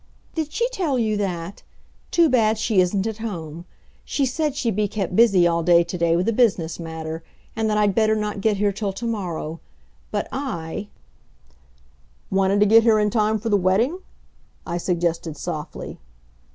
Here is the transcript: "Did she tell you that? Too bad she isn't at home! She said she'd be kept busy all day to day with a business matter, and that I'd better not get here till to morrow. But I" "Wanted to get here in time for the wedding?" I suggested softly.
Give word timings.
"Did 0.33 0.51
she 0.51 0.67
tell 0.69 0.97
you 0.97 1.15
that? 1.17 1.61
Too 2.09 2.27
bad 2.27 2.57
she 2.57 2.81
isn't 2.81 3.05
at 3.05 3.19
home! 3.19 3.65
She 4.03 4.25
said 4.25 4.55
she'd 4.55 4.75
be 4.75 4.87
kept 4.87 5.15
busy 5.15 5.45
all 5.45 5.61
day 5.61 5.83
to 5.83 5.95
day 5.95 6.15
with 6.15 6.27
a 6.27 6.33
business 6.33 6.79
matter, 6.79 7.23
and 7.55 7.69
that 7.69 7.77
I'd 7.77 7.93
better 7.93 8.15
not 8.15 8.41
get 8.41 8.57
here 8.57 8.71
till 8.71 8.93
to 8.93 9.05
morrow. 9.05 9.59
But 10.09 10.27
I" 10.31 10.87
"Wanted 12.31 12.61
to 12.61 12.65
get 12.65 12.81
here 12.81 12.97
in 12.97 13.11
time 13.11 13.37
for 13.37 13.49
the 13.49 13.57
wedding?" 13.57 13.99
I 14.65 14.77
suggested 14.79 15.37
softly. 15.37 15.99